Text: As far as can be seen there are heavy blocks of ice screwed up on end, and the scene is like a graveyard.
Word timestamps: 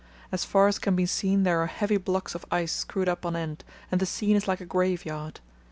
As 0.31 0.43
far 0.43 0.67
as 0.67 0.79
can 0.79 0.95
be 0.95 1.05
seen 1.05 1.43
there 1.43 1.61
are 1.61 1.67
heavy 1.67 1.97
blocks 1.97 2.33
of 2.33 2.43
ice 2.49 2.71
screwed 2.71 3.07
up 3.07 3.23
on 3.23 3.35
end, 3.35 3.63
and 3.91 4.01
the 4.01 4.07
scene 4.07 4.35
is 4.35 4.47
like 4.47 4.59
a 4.59 4.65
graveyard. 4.65 5.41